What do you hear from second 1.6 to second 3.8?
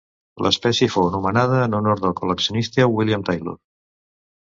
en honor del col·leccionista William Taylor.